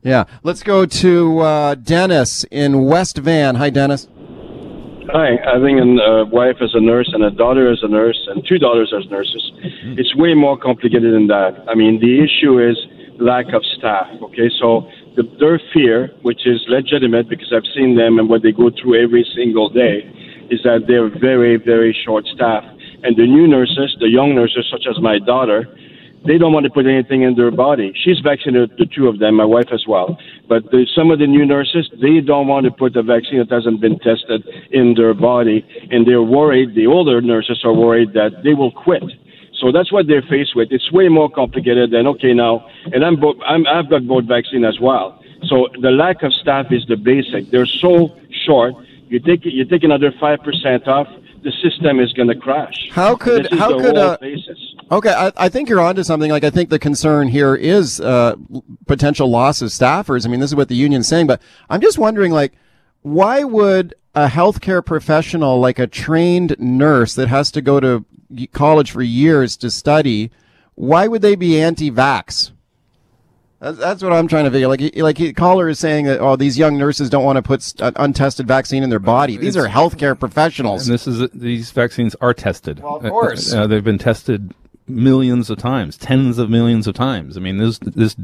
yeah. 0.01 0.23
Let's 0.43 0.63
go 0.63 0.85
to 0.85 1.39
uh, 1.39 1.75
Dennis 1.75 2.43
in 2.49 2.85
West 2.85 3.17
Van. 3.17 3.55
Hi, 3.55 3.69
Dennis. 3.69 4.07
Hi, 5.11 5.41
having 5.41 5.79
a 5.81 5.87
uh, 5.97 6.25
wife 6.25 6.57
as 6.61 6.69
a 6.75 6.79
nurse 6.79 7.09
and 7.11 7.23
a 7.23 7.31
daughter 7.31 7.71
as 7.71 7.79
a 7.81 7.87
nurse 7.87 8.19
and 8.29 8.45
two 8.45 8.59
daughters 8.59 8.93
as 8.93 9.09
nurses, 9.09 9.41
it's 9.97 10.15
way 10.15 10.35
more 10.35 10.55
complicated 10.55 11.15
than 11.15 11.25
that. 11.25 11.65
I 11.67 11.73
mean, 11.73 11.99
the 11.99 12.21
issue 12.21 12.61
is 12.61 12.77
lack 13.17 13.49
of 13.49 13.65
staff. 13.77 14.05
Okay, 14.21 14.53
so 14.61 14.85
the, 15.17 15.23
their 15.39 15.59
fear, 15.73 16.13
which 16.21 16.45
is 16.45 16.61
legitimate 16.67 17.27
because 17.27 17.49
I've 17.49 17.65
seen 17.73 17.97
them 17.97 18.19
and 18.19 18.29
what 18.29 18.43
they 18.43 18.51
go 18.51 18.69
through 18.69 19.01
every 19.01 19.25
single 19.33 19.67
day, 19.67 20.05
is 20.53 20.61
that 20.61 20.85
they're 20.85 21.09
very, 21.09 21.57
very 21.57 21.89
short 22.05 22.25
staffed. 22.29 22.69
And 23.01 23.17
the 23.17 23.25
new 23.25 23.47
nurses, 23.47 23.97
the 23.99 24.09
young 24.09 24.35
nurses, 24.35 24.69
such 24.69 24.85
as 24.85 25.01
my 25.01 25.17
daughter, 25.17 25.65
they 26.25 26.37
don't 26.37 26.53
want 26.53 26.65
to 26.65 26.69
put 26.69 26.85
anything 26.85 27.21
in 27.21 27.35
their 27.35 27.51
body. 27.51 27.93
She's 27.95 28.19
vaccinated, 28.19 28.71
the 28.77 28.85
two 28.85 29.07
of 29.07 29.19
them, 29.19 29.35
my 29.35 29.45
wife 29.45 29.69
as 29.71 29.85
well. 29.87 30.17
But 30.47 30.63
the, 30.71 30.85
some 30.95 31.11
of 31.11 31.19
the 31.19 31.27
new 31.27 31.45
nurses, 31.45 31.89
they 32.01 32.19
don't 32.19 32.47
want 32.47 32.65
to 32.65 32.71
put 32.71 32.95
a 32.95 33.03
vaccine 33.03 33.39
that 33.39 33.49
hasn't 33.49 33.81
been 33.81 33.99
tested 33.99 34.47
in 34.71 34.95
their 34.95 35.13
body, 35.13 35.65
and 35.91 36.07
they're 36.07 36.23
worried. 36.23 36.75
The 36.75 36.87
older 36.87 37.21
nurses 37.21 37.61
are 37.63 37.73
worried 37.73 38.13
that 38.13 38.43
they 38.43 38.53
will 38.53 38.71
quit. 38.71 39.03
So 39.59 39.71
that's 39.71 39.91
what 39.91 40.07
they're 40.07 40.21
faced 40.21 40.55
with. 40.55 40.69
It's 40.71 40.91
way 40.91 41.09
more 41.09 41.29
complicated 41.29 41.91
than 41.91 42.07
okay 42.07 42.33
now, 42.33 42.65
and 42.93 43.03
I'm, 43.03 43.17
bo- 43.17 43.41
I'm 43.45 43.67
I've 43.67 43.89
got 43.89 44.07
both 44.07 44.25
vaccine 44.25 44.63
as 44.63 44.79
well. 44.79 45.21
So 45.47 45.67
the 45.81 45.91
lack 45.91 46.23
of 46.23 46.33
staff 46.33 46.67
is 46.71 46.85
the 46.87 46.95
basic. 46.95 47.51
They're 47.51 47.65
so 47.65 48.15
short. 48.45 48.73
You 49.09 49.19
take 49.19 49.43
you 49.43 49.65
take 49.65 49.83
another 49.83 50.13
five 50.19 50.39
percent 50.43 50.87
off, 50.87 51.07
the 51.43 51.51
system 51.63 51.99
is 51.99 52.11
going 52.13 52.27
to 52.27 52.35
crash. 52.35 52.89
How 52.91 53.15
could- 53.15 53.51
how 53.53 53.79
could, 53.79 53.97
uh, 53.97 54.17
basis. 54.19 54.57
Okay, 54.91 55.11
I, 55.13 55.31
I 55.37 55.49
think 55.49 55.69
you're 55.69 55.79
onto 55.79 56.03
something. 56.03 56.31
Like, 56.31 56.43
I 56.43 56.49
think 56.49 56.69
the 56.69 56.79
concern 56.79 57.27
here 57.27 57.55
is 57.55 58.01
uh, 58.01 58.35
potential 58.87 59.29
loss 59.29 59.61
of 59.61 59.69
staffers. 59.69 60.25
I 60.25 60.29
mean, 60.29 60.39
this 60.39 60.49
is 60.51 60.55
what 60.55 60.67
the 60.67 60.75
union's 60.75 61.07
saying, 61.07 61.27
but 61.27 61.41
I'm 61.69 61.81
just 61.81 61.97
wondering, 61.97 62.31
like, 62.31 62.53
why 63.01 63.43
would 63.43 63.93
a 64.15 64.27
healthcare 64.27 64.83
professional, 64.83 65.59
like 65.59 65.77
a 65.79 65.87
trained 65.87 66.55
nurse 66.59 67.13
that 67.13 67.27
has 67.27 67.51
to 67.51 67.61
go 67.61 67.79
to 67.79 68.03
college 68.51 68.91
for 68.91 69.01
years 69.03 69.55
to 69.57 69.69
study, 69.69 70.31
why 70.75 71.07
would 71.07 71.21
they 71.21 71.35
be 71.35 71.59
anti-vax? 71.61 72.51
That's, 73.59 73.77
that's 73.77 74.01
what 74.01 74.13
I'm 74.13 74.27
trying 74.27 74.45
to 74.45 74.51
figure. 74.51 74.67
Like, 74.67 74.79
he- 74.79 75.01
like 75.01 75.17
he, 75.17 75.33
caller 75.33 75.67
is 75.67 75.79
saying 75.79 76.05
that, 76.05 76.19
oh, 76.19 76.35
these 76.35 76.57
young 76.57 76.77
nurses 76.77 77.09
don't 77.09 77.25
want 77.25 77.35
to 77.35 77.41
put 77.41 77.61
st- 77.61 77.81
an 77.81 77.93
uh, 77.95 78.03
untested 78.03 78.47
vaccine 78.47 78.83
in 78.83 78.89
their 78.89 78.99
body. 78.99 79.37
These 79.37 79.57
are 79.57 79.67
healthcare 79.67 80.17
professionals. 80.17 80.87
And 80.87 80.93
this 80.93 81.07
is 81.07 81.29
these 81.33 81.71
vaccines 81.71 82.15
are 82.21 82.33
tested. 82.33 82.79
Well, 82.81 82.95
of 82.95 83.05
uh, 83.05 83.07
uh, 83.07 83.11
course. 83.11 83.53
Uh, 83.53 83.67
they've 83.67 83.83
been 83.83 83.97
tested 83.97 84.53
millions 84.87 85.49
of 85.49 85.57
times, 85.57 85.97
tens 85.97 86.37
of 86.37 86.49
millions 86.49 86.87
of 86.87 86.95
times. 86.95 87.37
I 87.37 87.41
mean, 87.41 87.57
this 87.57 87.79
this 87.79 88.15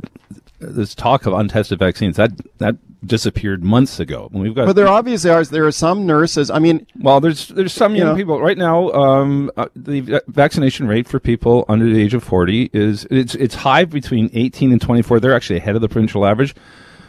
this 0.68 0.96
talk 0.96 1.26
of 1.26 1.34
untested 1.34 1.80
vaccines 1.80 2.18
that 2.18 2.32
that 2.60 2.76
disappeared 3.06 3.64
months 3.64 4.00
ago. 4.00 4.30
We've 4.32 4.56
got 4.56 4.66
But 4.66 4.76
there 4.76 4.88
obviously 4.88 5.30
are 5.30 5.44
there 5.44 5.66
are 5.66 5.72
some 5.72 6.06
nurses. 6.06 6.50
I 6.50 6.60
mean, 6.60 6.86
Well, 7.00 7.20
there's 7.20 7.50
there's 7.50 7.74
some 7.74 7.96
young 7.96 8.10
know. 8.10 8.16
people 8.16 8.42
right 8.42 8.58
now. 8.58 8.92
Um, 8.92 9.52
uh, 9.58 9.68
the 9.76 10.22
vaccination 10.28 10.88
rate 10.88 11.08
for 11.08 11.20
people 11.20 11.66
under 11.68 11.86
the 11.86 12.02
age 12.02 12.14
of 12.14 12.24
40 12.24 12.72
is 12.74 13.06
it's 13.12 13.36
it's 13.36 13.56
high 13.56 13.86
between 13.86 14.30
18 14.34 14.72
and 14.72 14.82
24. 14.82 15.20
They're 15.20 15.36
actually 15.36 15.58
ahead 15.58 15.76
of 15.76 15.82
the 15.82 15.90
provincial 15.90 16.26
average. 16.26 16.56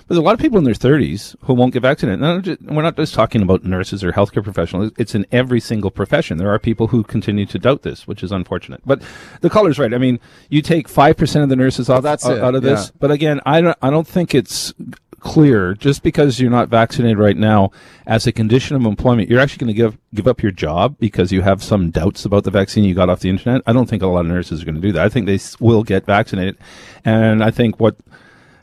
There's 0.09 0.19
a 0.19 0.23
lot 0.23 0.35
of 0.35 0.41
people 0.41 0.59
in 0.59 0.65
their 0.65 0.75
30s 0.75 1.35
who 1.43 1.55
won't 1.55 1.73
get 1.73 1.83
vaccinated. 1.83 2.21
Not 2.21 2.43
ju- 2.43 2.57
we're 2.63 2.83
not 2.83 2.97
just 2.97 3.13
talking 3.15 3.43
about 3.43 3.65
nurses 3.65 4.05
or 4.05 4.13
healthcare 4.13 4.45
professionals. 4.45 4.93
It's 4.97 5.15
in 5.17 5.27
every 5.33 5.59
single 5.59 5.91
profession. 5.91 6.39
There 6.39 6.51
are 6.53 6.59
people 6.61 6.89
who 6.89 7.03
continue 7.03 7.45
to 7.47 7.59
doubt 7.59 7.83
this, 7.83 8.07
which 8.07 8.23
is 8.23 8.31
unfortunate. 8.31 8.83
But 8.87 9.03
the 9.41 9.51
caller's 9.51 9.79
right. 9.79 9.93
I 9.93 9.99
mean, 9.99 10.21
you 10.49 10.63
take 10.63 10.89
five 10.89 11.17
percent 11.17 11.43
of 11.43 11.49
the 11.49 11.57
nurses 11.57 11.91
off 11.91 12.05
that's 12.05 12.25
out, 12.25 12.39
out 12.39 12.55
of 12.55 12.63
this. 12.63 12.87
yeah. 12.87 12.97
But 13.01 13.11
again, 13.11 13.41
I 13.45 13.61
don't 13.61 13.77
I 13.83 13.91
don't 13.91 14.07
think 14.07 14.35
it's 14.35 14.73
clear 15.19 15.75
just 15.75 16.05
because 16.05 16.39
you're 16.39 16.51
not 16.51 16.69
vaccinated 16.69 17.19
right 17.19 17.37
now 17.37 17.71
as 18.07 18.29
a 18.29 18.33
condition 18.33 18.77
of 18.77 18.85
employment 18.85 19.29
you're 19.29 19.41
actually 19.41 19.59
going 19.59 19.75
to 19.75 19.77
give 19.77 19.99
give 20.15 20.29
up 20.29 20.41
your 20.41 20.53
job 20.53 20.95
because 21.01 21.33
you 21.33 21.41
have 21.41 21.65
some 21.65 21.91
doubts 21.91 22.25
about 22.25 22.45
the 22.45 22.51
vaccine 22.51 22.85
you 22.85 22.95
got 22.95 23.09
off 23.09 23.21
the 23.21 23.29
internet 23.31 23.61
i 23.67 23.73
don't 23.73 23.89
think 23.89 24.03
a 24.03 24.07
lot 24.07 24.21
of 24.21 24.27
nurses 24.27 24.63
are 24.63 24.65
going 24.65 24.75
to 24.77 24.81
do 24.81 24.93
that 24.93 25.05
i 25.05 25.09
think 25.09 25.27
they 25.27 25.39
will 25.59 25.83
get 25.83 26.05
vaccinated 26.07 26.57
and 27.05 27.43
i 27.43 27.51
think 27.51 27.81
what 27.81 27.97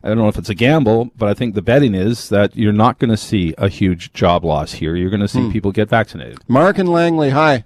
I 0.03 0.10
don't 0.10 0.17
know 0.17 0.27
if 0.27 0.38
it's 0.38 0.50
a 0.50 0.55
gamble, 0.55 1.12
but 1.15 1.29
I 1.29 1.33
think 1.33 1.55
the 1.55 1.62
betting 1.62 1.95
is 1.95 2.27
that 2.27 2.57
you're 2.57 2.74
not 2.74 3.00
going 3.00 3.10
to 3.12 3.15
see 3.15 3.55
a 3.57 3.69
huge 3.69 4.12
job 4.12 4.43
loss 4.43 4.74
here. 4.74 4.98
You're 4.98 5.10
going 5.10 5.22
to 5.24 5.29
see 5.29 5.50
people 5.50 5.72
get 5.72 5.88
vaccinated. 5.88 6.39
Mark 6.50 6.77
and 6.77 6.89
Langley, 6.89 7.29
hi. 7.29 7.63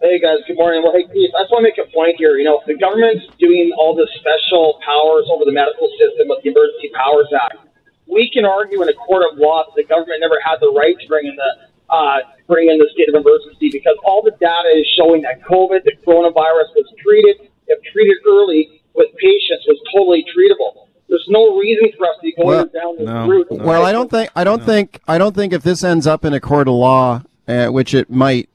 Hey 0.00 0.20
guys, 0.20 0.40
good 0.48 0.56
morning. 0.56 0.80
Well, 0.84 0.92
hey 0.92 1.04
Keith, 1.12 1.32
I 1.36 1.44
just 1.44 1.52
want 1.52 1.64
to 1.64 1.68
make 1.68 1.80
a 1.80 1.88
point 1.92 2.16
here. 2.16 2.36
You 2.36 2.44
know, 2.44 2.60
the 2.66 2.76
government's 2.76 3.24
doing 3.36 3.72
all 3.76 3.96
this 3.96 4.08
special 4.20 4.80
powers 4.84 5.24
over 5.32 5.44
the 5.44 5.52
medical 5.52 5.88
system 6.00 6.28
with 6.28 6.44
the 6.44 6.52
Emergency 6.52 6.92
Powers 6.96 7.28
Act. 7.32 7.68
We 8.04 8.28
can 8.28 8.44
argue 8.44 8.80
in 8.80 8.88
a 8.88 8.96
court 9.00 9.24
of 9.28 9.36
law 9.36 9.64
that 9.64 9.72
the 9.76 9.84
government 9.84 10.20
never 10.20 10.36
had 10.44 10.60
the 10.60 10.72
right 10.76 10.96
to 10.96 11.06
bring 11.08 11.28
in 11.28 11.36
the 11.36 11.50
uh, 11.88 12.20
bring 12.48 12.68
in 12.68 12.76
the 12.76 12.88
state 12.92 13.08
of 13.08 13.16
emergency 13.16 13.68
because 13.72 13.96
all 14.04 14.20
the 14.20 14.32
data 14.40 14.72
is 14.76 14.84
showing 14.96 15.20
that 15.24 15.40
COVID, 15.44 15.84
the 15.84 15.96
coronavirus, 16.04 16.72
was 16.76 16.88
treated 17.00 17.48
if 17.68 17.80
treated 17.92 18.16
early 18.28 18.80
with 18.92 19.08
patients 19.16 19.64
was 19.68 19.80
totally 19.92 20.24
treatable. 20.32 20.84
There's 21.08 21.24
no 21.28 21.56
reason 21.56 21.88
for 21.96 22.04
us 22.08 22.16
to 22.20 22.22
be 22.22 22.34
going 22.36 22.48
Well, 22.48 22.66
down 22.68 22.93
this 22.93 22.93
no, 23.04 23.28
route. 23.28 23.46
no. 23.50 23.64
Well, 23.64 23.84
I 23.84 23.92
don't 23.92 24.10
think 24.10 24.30
I 24.34 24.44
don't 24.44 24.62
think 24.62 25.00
I 25.06 25.18
don't 25.18 25.34
think 25.34 25.52
if 25.52 25.62
this 25.62 25.84
ends 25.84 26.06
up 26.06 26.24
in 26.24 26.32
a 26.32 26.40
court 26.40 26.68
of 26.68 26.74
law, 26.74 27.22
uh, 27.46 27.68
which 27.68 27.94
it 27.94 28.10
might, 28.10 28.48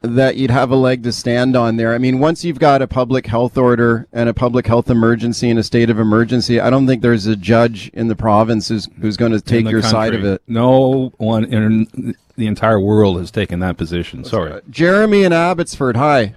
that 0.00 0.36
you'd 0.36 0.50
have 0.50 0.70
a 0.70 0.76
leg 0.76 1.02
to 1.02 1.12
stand 1.12 1.56
on 1.56 1.76
there. 1.76 1.94
I 1.94 1.98
mean, 1.98 2.18
once 2.18 2.44
you've 2.44 2.58
got 2.58 2.82
a 2.82 2.86
public 2.86 3.26
health 3.26 3.58
order 3.58 4.06
and 4.12 4.28
a 4.28 4.34
public 4.34 4.66
health 4.66 4.90
emergency 4.90 5.50
and 5.50 5.58
a 5.58 5.62
state 5.62 5.90
of 5.90 5.98
emergency, 5.98 6.60
I 6.60 6.70
don't 6.70 6.86
think 6.86 7.02
there's 7.02 7.26
a 7.26 7.36
judge 7.36 7.88
in 7.94 8.08
the 8.08 8.16
province 8.16 8.68
who's 8.68 8.88
who's 9.00 9.16
going 9.16 9.32
to 9.32 9.40
take 9.40 9.64
the 9.64 9.70
your 9.70 9.82
side 9.82 10.14
of 10.14 10.24
it. 10.24 10.42
No 10.46 11.12
one 11.16 11.44
in 11.44 12.14
the 12.36 12.46
entire 12.46 12.78
world 12.78 13.18
has 13.18 13.30
taken 13.30 13.58
that 13.60 13.76
position. 13.76 14.24
Sorry. 14.24 14.60
Jeremy 14.70 15.24
in 15.24 15.32
Abbotsford, 15.32 15.96
hi. 15.96 16.36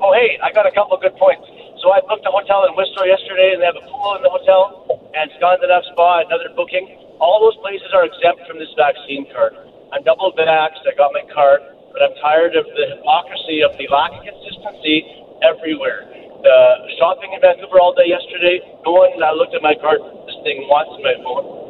Oh, 0.00 0.12
hey, 0.14 0.38
I 0.42 0.50
got 0.52 0.66
a 0.66 0.72
couple 0.72 0.96
of 0.96 1.02
good 1.02 1.14
points. 1.16 1.46
So 1.82 1.90
I 1.92 2.00
booked 2.08 2.24
a 2.26 2.30
hotel 2.30 2.64
in 2.66 2.74
Whistler 2.74 3.06
yesterday, 3.06 3.52
and 3.52 3.60
they 3.60 3.66
have 3.66 3.76
a 3.76 3.86
pool 3.86 4.16
in 4.16 4.22
the 4.22 4.30
hotel, 4.30 5.01
and 5.14 5.30
Scandinave 5.38 5.84
Spa, 5.92 6.24
another 6.26 6.50
booking. 6.56 6.88
All 7.20 7.38
those 7.40 7.56
places 7.62 7.88
are 7.94 8.04
exempt 8.04 8.42
from 8.48 8.58
this 8.58 8.72
vaccine 8.76 9.26
card. 9.32 9.54
I'm 9.92 10.02
double 10.02 10.32
vaxxed. 10.32 10.82
I 10.88 10.96
got 10.96 11.12
my 11.12 11.22
card, 11.32 11.60
but 11.92 12.02
I'm 12.02 12.14
tired 12.20 12.56
of 12.56 12.64
the 12.64 12.84
hypocrisy 12.96 13.62
of 13.62 13.76
the 13.76 13.86
lack 13.92 14.10
of 14.16 14.24
consistency 14.24 15.04
everywhere. 15.44 16.08
The 16.42 16.58
shopping 16.98 17.30
in 17.32 17.40
Vancouver 17.40 17.78
all 17.78 17.94
day 17.94 18.08
yesterday, 18.08 18.58
going, 18.84 19.12
and 19.14 19.22
I 19.22 19.32
looked 19.32 19.54
at 19.54 19.62
my 19.62 19.74
card. 19.78 20.00
This 20.26 20.36
thing 20.42 20.66
wants 20.66 20.96
my 21.04 21.14
phone. 21.22 21.62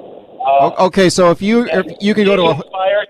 Uh, 0.42 0.86
Okay, 0.86 1.10
so 1.10 1.30
if 1.30 1.42
you 1.42 1.66
if 1.66 1.86
you 2.00 2.14
can 2.14 2.24
go 2.24 2.36
to 2.36 2.42
a 2.42 2.58
Expire, 2.58 3.06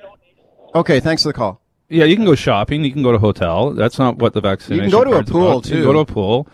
okay, 0.75 1.01
thanks 1.01 1.23
for 1.23 1.29
the 1.29 1.33
call. 1.35 1.61
Yeah, 1.89 2.05
you 2.05 2.17
can 2.17 2.25
go 2.25 2.35
shopping. 2.35 2.85
You 2.85 2.93
can 2.93 3.03
go 3.03 3.13
to 3.13 3.17
a 3.17 3.21
hotel. 3.21 3.71
That's 3.73 3.99
not 3.99 4.17
what 4.17 4.33
the 4.33 4.41
vaccination. 4.41 4.87
You 4.87 4.91
can 4.91 5.05
go 5.05 5.05
to 5.05 5.19
a 5.19 5.25
pool, 5.25 5.51
about. 5.53 5.67
You 5.67 5.71
too. 5.71 5.77
can 5.77 5.85
go 5.85 5.93
to 5.93 5.99
a 6.01 6.07
pool. 6.07 6.49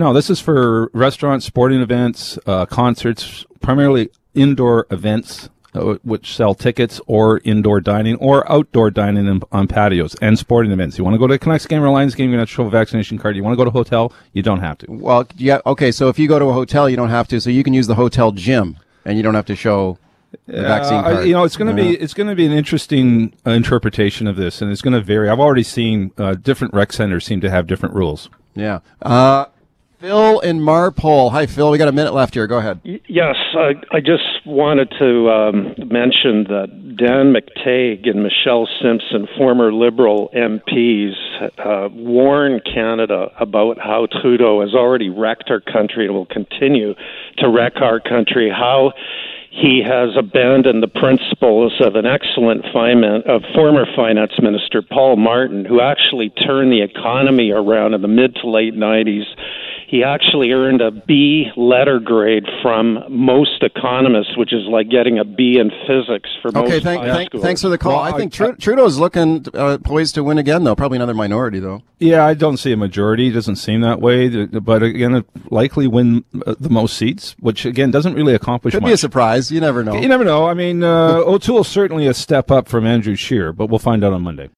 No, 0.00 0.14
this 0.14 0.30
is 0.30 0.40
for 0.40 0.90
restaurants, 0.94 1.44
sporting 1.44 1.82
events, 1.82 2.38
uh, 2.46 2.64
concerts, 2.64 3.44
primarily 3.60 4.08
indoor 4.32 4.86
events, 4.90 5.50
uh, 5.74 5.96
which 6.02 6.34
sell 6.34 6.54
tickets, 6.54 7.02
or 7.06 7.42
indoor 7.44 7.82
dining, 7.82 8.16
or 8.16 8.50
outdoor 8.50 8.90
dining 8.90 9.26
in, 9.26 9.42
on 9.52 9.68
patios, 9.68 10.16
and 10.22 10.38
sporting 10.38 10.72
events. 10.72 10.96
You 10.96 11.04
want 11.04 11.16
to 11.16 11.18
go 11.18 11.26
to 11.26 11.34
a 11.34 11.38
Canucks 11.38 11.66
game 11.66 11.82
or 11.82 11.86
a 11.88 11.90
Lions 11.92 12.14
game, 12.14 12.30
you're 12.30 12.38
going 12.38 12.46
to 12.46 12.50
show 12.50 12.64
a 12.64 12.70
vaccination 12.70 13.18
card. 13.18 13.36
You 13.36 13.44
want 13.44 13.52
to 13.52 13.58
go 13.58 13.64
to 13.64 13.68
a 13.68 13.72
hotel, 13.74 14.10
you 14.32 14.42
don't 14.42 14.60
have 14.60 14.78
to. 14.78 14.86
Well, 14.88 15.26
yeah, 15.36 15.60
okay, 15.66 15.92
so 15.92 16.08
if 16.08 16.18
you 16.18 16.28
go 16.28 16.38
to 16.38 16.46
a 16.46 16.52
hotel, 16.54 16.88
you 16.88 16.96
don't 16.96 17.10
have 17.10 17.28
to. 17.28 17.38
So 17.38 17.50
you 17.50 17.62
can 17.62 17.74
use 17.74 17.86
the 17.86 17.94
hotel 17.96 18.32
gym, 18.32 18.78
and 19.04 19.18
you 19.18 19.22
don't 19.22 19.34
have 19.34 19.44
to 19.46 19.54
show 19.54 19.98
the 20.46 20.62
vaccine 20.62 20.96
Uh, 21.00 21.02
card. 21.02 21.26
you 21.26 21.34
know, 21.34 21.44
it's 21.44 21.58
going 21.58 21.76
to 21.76 21.82
be 21.82 21.90
it's 21.90 22.14
going 22.14 22.28
to 22.30 22.34
be 22.34 22.46
an 22.46 22.52
interesting 22.52 23.34
uh, 23.46 23.50
interpretation 23.50 24.26
of 24.26 24.36
this, 24.36 24.62
and 24.62 24.72
it's 24.72 24.80
going 24.80 24.94
to 24.94 25.02
vary. 25.02 25.28
I've 25.28 25.40
already 25.40 25.62
seen 25.62 26.12
uh, 26.16 26.36
different 26.36 26.72
rec 26.72 26.90
centers 26.94 27.26
seem 27.26 27.42
to 27.42 27.50
have 27.50 27.66
different 27.66 27.94
rules. 27.94 28.30
Yeah. 28.54 28.78
Phil 30.00 30.40
in 30.40 30.60
Marpole. 30.60 31.30
Hi, 31.30 31.44
Phil. 31.44 31.70
We 31.70 31.76
got 31.76 31.88
a 31.88 31.92
minute 31.92 32.14
left 32.14 32.32
here. 32.32 32.46
Go 32.46 32.56
ahead. 32.56 32.80
Yes, 33.06 33.36
I, 33.54 33.74
I 33.92 34.00
just 34.00 34.46
wanted 34.46 34.90
to 34.98 35.28
um, 35.28 35.74
mention 35.76 36.44
that 36.48 36.96
Dan 36.96 37.34
McTeague 37.34 38.08
and 38.08 38.22
Michelle 38.22 38.66
Simson, 38.80 39.28
former 39.36 39.70
Liberal 39.70 40.30
MPs, 40.34 41.12
uh, 41.58 41.90
warn 41.92 42.60
Canada 42.64 43.26
about 43.38 43.78
how 43.78 44.06
Trudeau 44.22 44.62
has 44.62 44.72
already 44.72 45.10
wrecked 45.10 45.50
our 45.50 45.60
country 45.60 46.06
and 46.06 46.14
will 46.14 46.24
continue 46.24 46.94
to 47.36 47.50
wreck 47.50 47.74
our 47.76 48.00
country. 48.00 48.48
How 48.50 48.94
he 49.50 49.82
has 49.84 50.16
abandoned 50.16 50.82
the 50.82 50.88
principles 50.88 51.74
of 51.84 51.96
an 51.96 52.06
excellent 52.06 52.64
finan- 52.74 53.26
of 53.28 53.42
former 53.54 53.84
finance 53.94 54.32
minister 54.40 54.80
Paul 54.80 55.16
Martin, 55.16 55.66
who 55.66 55.82
actually 55.82 56.30
turned 56.30 56.72
the 56.72 56.80
economy 56.80 57.50
around 57.50 57.92
in 57.92 58.00
the 58.00 58.08
mid 58.08 58.36
to 58.36 58.48
late 58.48 58.74
90s 58.74 59.26
he 59.90 60.04
actually 60.04 60.52
earned 60.52 60.80
a 60.80 60.90
B 60.92 61.46
letter 61.56 61.98
grade 61.98 62.44
from 62.62 63.00
most 63.08 63.62
economists, 63.62 64.36
which 64.36 64.52
is 64.52 64.62
like 64.70 64.88
getting 64.88 65.18
a 65.18 65.24
B 65.24 65.58
in 65.58 65.70
physics 65.86 66.30
for 66.40 66.48
okay, 66.56 66.60
most 66.74 66.82
thank, 66.84 67.02
high 67.02 67.12
thank, 67.12 67.30
schoolers. 67.32 67.42
thanks 67.42 67.62
for 67.62 67.68
the 67.68 67.76
call. 67.78 67.92
Well, 67.94 68.00
I 68.02 68.10
I- 68.10 68.16
think 68.16 68.32
Tru- 68.32 68.54
Trudeau's 68.56 68.98
looking 68.98 69.44
uh, 69.52 69.78
poised 69.82 70.14
to 70.14 70.22
win 70.24 70.38
again, 70.38 70.62
though. 70.64 70.76
Probably 70.76 70.96
another 70.96 71.14
minority, 71.14 71.58
though. 71.58 71.82
Yeah, 71.98 72.24
I 72.24 72.32
don't 72.32 72.56
see 72.56 72.72
a 72.72 72.78
majority. 72.78 73.26
It 73.26 73.32
doesn't 73.32 73.56
seem 73.56 73.82
that 73.82 74.00
way. 74.00 74.46
But 74.46 74.82
again, 74.82 75.22
likely 75.50 75.86
win 75.86 76.24
uh, 76.46 76.54
the 76.58 76.70
most 76.70 76.96
seats, 76.96 77.36
which 77.40 77.66
again 77.66 77.90
doesn't 77.90 78.14
really 78.14 78.34
accomplish 78.34 78.72
Could 78.72 78.82
much. 78.82 78.88
be 78.90 78.94
a 78.94 78.96
surprise. 78.96 79.52
You 79.52 79.60
never 79.60 79.84
know. 79.84 79.94
you 80.00 80.08
never 80.08 80.24
know. 80.24 80.46
I 80.46 80.54
mean, 80.54 80.82
uh, 80.82 81.16
O'Toole's 81.26 81.68
certainly 81.68 82.06
a 82.06 82.14
step 82.14 82.50
up 82.50 82.68
from 82.68 82.86
Andrew 82.86 83.16
Scheer, 83.16 83.52
but 83.52 83.66
we'll 83.66 83.78
find 83.78 84.02
out 84.02 84.14
on 84.14 84.22
Monday. 84.22 84.48